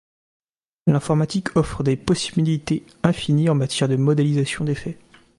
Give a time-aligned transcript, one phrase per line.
[0.87, 4.97] L'informatique offre des possibilités infinies en matière de modélisation d'effets.